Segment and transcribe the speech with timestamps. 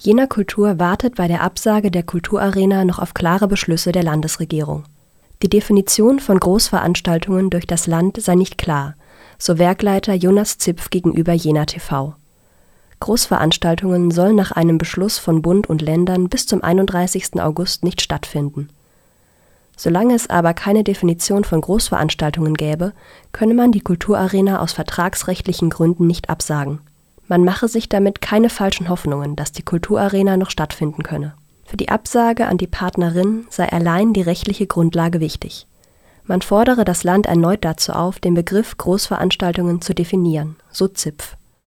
[0.00, 4.84] Jena Kultur wartet bei der Absage der Kulturarena noch auf klare Beschlüsse der Landesregierung.
[5.42, 8.94] Die Definition von Großveranstaltungen durch das Land sei nicht klar,
[9.38, 12.14] so Werkleiter Jonas Zipf gegenüber Jena TV.
[13.00, 17.40] Großveranstaltungen sollen nach einem Beschluss von Bund und Ländern bis zum 31.
[17.40, 18.68] August nicht stattfinden.
[19.76, 22.92] Solange es aber keine Definition von Großveranstaltungen gäbe,
[23.32, 26.78] könne man die Kulturarena aus vertragsrechtlichen Gründen nicht absagen.
[27.28, 31.34] Man mache sich damit keine falschen Hoffnungen, dass die Kulturarena noch stattfinden könne.
[31.64, 35.66] Für die Absage an die Partnerin sei allein die rechtliche Grundlage wichtig.
[36.24, 41.36] Man fordere das Land erneut dazu auf, den Begriff Großveranstaltungen zu definieren, so Zipf